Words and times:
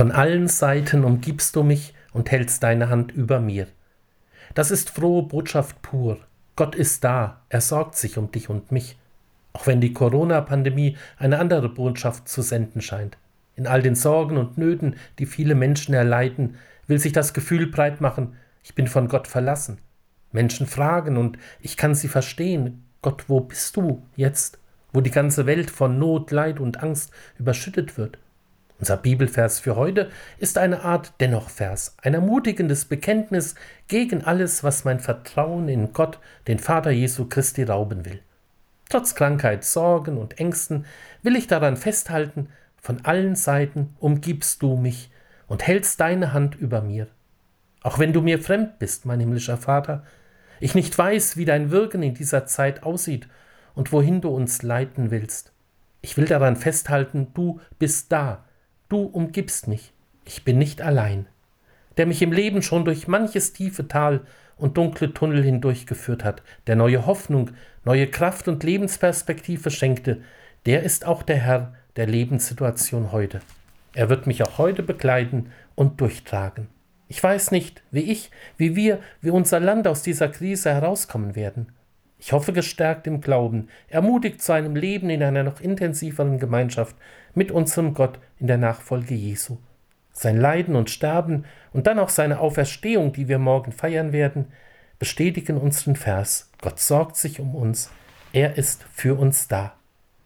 Von 0.00 0.12
allen 0.12 0.48
Seiten 0.48 1.04
umgibst 1.04 1.56
du 1.56 1.62
mich 1.62 1.92
und 2.14 2.30
hältst 2.30 2.62
deine 2.62 2.88
Hand 2.88 3.12
über 3.12 3.38
mir. 3.38 3.66
Das 4.54 4.70
ist 4.70 4.88
frohe 4.88 5.24
Botschaft 5.24 5.82
pur. 5.82 6.16
Gott 6.56 6.74
ist 6.74 7.04
da, 7.04 7.42
er 7.50 7.60
sorgt 7.60 7.96
sich 7.96 8.16
um 8.16 8.32
dich 8.32 8.48
und 8.48 8.72
mich. 8.72 8.96
Auch 9.52 9.66
wenn 9.66 9.82
die 9.82 9.92
Corona-Pandemie 9.92 10.96
eine 11.18 11.38
andere 11.38 11.68
Botschaft 11.68 12.30
zu 12.30 12.40
senden 12.40 12.80
scheint. 12.80 13.18
In 13.56 13.66
all 13.66 13.82
den 13.82 13.94
Sorgen 13.94 14.38
und 14.38 14.56
Nöten, 14.56 14.96
die 15.18 15.26
viele 15.26 15.54
Menschen 15.54 15.92
erleiden, 15.92 16.56
will 16.86 16.98
sich 16.98 17.12
das 17.12 17.34
Gefühl 17.34 17.66
breit 17.66 18.00
machen, 18.00 18.36
ich 18.64 18.74
bin 18.74 18.86
von 18.86 19.06
Gott 19.06 19.28
verlassen. 19.28 19.80
Menschen 20.32 20.66
fragen 20.66 21.18
und 21.18 21.36
ich 21.60 21.76
kann 21.76 21.94
sie 21.94 22.08
verstehen. 22.08 22.86
Gott, 23.02 23.24
wo 23.28 23.40
bist 23.40 23.76
du 23.76 24.02
jetzt, 24.16 24.60
wo 24.94 25.02
die 25.02 25.10
ganze 25.10 25.44
Welt 25.44 25.70
von 25.70 25.98
Not, 25.98 26.30
Leid 26.30 26.58
und 26.58 26.82
Angst 26.82 27.10
überschüttet 27.38 27.98
wird? 27.98 28.16
Unser 28.80 28.96
Bibelvers 28.96 29.60
für 29.60 29.76
heute 29.76 30.10
ist 30.38 30.56
eine 30.56 30.82
Art 30.82 31.12
Dennoch-Vers, 31.20 31.96
ein 32.02 32.14
ermutigendes 32.14 32.86
Bekenntnis 32.86 33.54
gegen 33.88 34.24
alles, 34.24 34.64
was 34.64 34.86
mein 34.86 35.00
Vertrauen 35.00 35.68
in 35.68 35.92
Gott, 35.92 36.18
den 36.48 36.58
Vater 36.58 36.90
Jesu 36.90 37.26
Christi, 37.28 37.62
rauben 37.62 38.06
will. 38.06 38.20
Trotz 38.88 39.14
Krankheit, 39.14 39.64
Sorgen 39.64 40.16
und 40.16 40.40
Ängsten 40.40 40.86
will 41.22 41.36
ich 41.36 41.46
daran 41.46 41.76
festhalten, 41.76 42.48
von 42.78 43.04
allen 43.04 43.36
Seiten 43.36 43.94
umgibst 43.98 44.62
du 44.62 44.76
mich 44.76 45.10
und 45.46 45.66
hältst 45.66 46.00
deine 46.00 46.32
Hand 46.32 46.54
über 46.54 46.80
mir. 46.80 47.06
Auch 47.82 47.98
wenn 47.98 48.14
du 48.14 48.22
mir 48.22 48.38
fremd 48.38 48.78
bist, 48.78 49.04
mein 49.04 49.20
himmlischer 49.20 49.58
Vater, 49.58 50.04
ich 50.58 50.74
nicht 50.74 50.96
weiß, 50.96 51.36
wie 51.36 51.44
dein 51.44 51.70
Wirken 51.70 52.02
in 52.02 52.14
dieser 52.14 52.46
Zeit 52.46 52.82
aussieht 52.82 53.28
und 53.74 53.92
wohin 53.92 54.22
du 54.22 54.30
uns 54.30 54.62
leiten 54.62 55.10
willst. 55.10 55.52
Ich 56.00 56.16
will 56.16 56.24
daran 56.24 56.56
festhalten, 56.56 57.28
du 57.34 57.60
bist 57.78 58.10
da, 58.10 58.44
Du 58.90 59.04
umgibst 59.04 59.68
mich, 59.68 59.92
ich 60.24 60.42
bin 60.42 60.58
nicht 60.58 60.82
allein, 60.82 61.26
der 61.96 62.06
mich 62.06 62.22
im 62.22 62.32
Leben 62.32 62.60
schon 62.60 62.84
durch 62.84 63.06
manches 63.06 63.52
tiefe 63.52 63.86
Tal 63.86 64.22
und 64.56 64.76
dunkle 64.76 65.14
Tunnel 65.14 65.44
hindurchgeführt 65.44 66.24
hat, 66.24 66.42
der 66.66 66.74
neue 66.74 67.06
Hoffnung, 67.06 67.52
neue 67.84 68.08
Kraft 68.08 68.48
und 68.48 68.64
Lebensperspektive 68.64 69.70
schenkte, 69.70 70.22
der 70.66 70.82
ist 70.82 71.06
auch 71.06 71.22
der 71.22 71.36
Herr 71.36 71.72
der 71.94 72.08
Lebenssituation 72.08 73.12
heute. 73.12 73.42
Er 73.94 74.08
wird 74.08 74.26
mich 74.26 74.42
auch 74.42 74.58
heute 74.58 74.82
begleiten 74.82 75.52
und 75.76 76.00
durchtragen. 76.00 76.66
Ich 77.06 77.22
weiß 77.22 77.52
nicht, 77.52 77.84
wie 77.92 78.10
ich, 78.10 78.32
wie 78.56 78.74
wir, 78.74 78.98
wie 79.20 79.30
unser 79.30 79.60
Land 79.60 79.86
aus 79.86 80.02
dieser 80.02 80.28
Krise 80.28 80.74
herauskommen 80.74 81.36
werden. 81.36 81.68
Ich 82.20 82.32
hoffe 82.32 82.52
gestärkt 82.52 83.06
im 83.06 83.22
Glauben, 83.22 83.68
ermutigt 83.88 84.42
zu 84.42 84.52
einem 84.52 84.76
Leben 84.76 85.08
in 85.08 85.22
einer 85.22 85.42
noch 85.42 85.60
intensiveren 85.60 86.38
Gemeinschaft 86.38 86.94
mit 87.34 87.50
unserem 87.50 87.94
Gott 87.94 88.18
in 88.38 88.46
der 88.46 88.58
Nachfolge 88.58 89.14
Jesu. 89.14 89.56
Sein 90.12 90.36
Leiden 90.36 90.76
und 90.76 90.90
Sterben 90.90 91.46
und 91.72 91.86
dann 91.86 91.98
auch 91.98 92.10
seine 92.10 92.40
Auferstehung, 92.40 93.14
die 93.14 93.28
wir 93.28 93.38
morgen 93.38 93.72
feiern 93.72 94.12
werden, 94.12 94.48
bestätigen 94.98 95.56
unseren 95.56 95.96
Vers. 95.96 96.50
Gott 96.60 96.78
sorgt 96.78 97.16
sich 97.16 97.40
um 97.40 97.54
uns. 97.54 97.90
Er 98.34 98.58
ist 98.58 98.84
für 98.92 99.18
uns 99.18 99.48
da. 99.48 99.72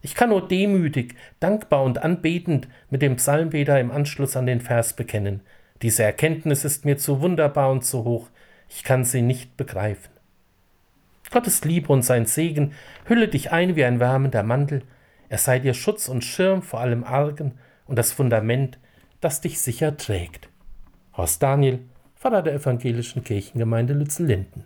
Ich 0.00 0.14
kann 0.14 0.30
nur 0.30 0.46
demütig, 0.46 1.16
dankbar 1.40 1.82
und 1.82 2.02
anbetend 2.04 2.68
mit 2.88 3.02
dem 3.02 3.16
Psalmbeter 3.16 3.80
im 3.80 3.90
Anschluss 3.90 4.36
an 4.36 4.46
den 4.46 4.60
Vers 4.60 4.92
bekennen. 4.94 5.40
Diese 5.82 6.04
Erkenntnis 6.04 6.64
ist 6.64 6.84
mir 6.84 6.98
zu 6.98 7.20
wunderbar 7.20 7.72
und 7.72 7.84
zu 7.84 8.04
hoch. 8.04 8.28
Ich 8.68 8.84
kann 8.84 9.04
sie 9.04 9.22
nicht 9.22 9.56
begreifen. 9.56 10.19
Gottes 11.30 11.64
Liebe 11.64 11.92
und 11.92 12.02
sein 12.02 12.26
Segen 12.26 12.72
hülle 13.06 13.28
dich 13.28 13.52
ein 13.52 13.76
wie 13.76 13.84
ein 13.84 14.00
wärmender 14.00 14.42
Mantel, 14.42 14.82
er 15.28 15.38
sei 15.38 15.60
dir 15.60 15.74
Schutz 15.74 16.08
und 16.08 16.24
Schirm 16.24 16.62
vor 16.62 16.80
allem 16.80 17.04
Argen 17.04 17.52
und 17.86 17.96
das 17.96 18.12
Fundament, 18.12 18.78
das 19.20 19.40
dich 19.40 19.60
sicher 19.60 19.96
trägt. 19.96 20.48
Horst 21.16 21.42
Daniel, 21.42 21.80
Pfarrer 22.16 22.42
der 22.42 22.54
Evangelischen 22.54 23.22
Kirchengemeinde 23.22 23.94
Lützel-Linden. 23.94 24.64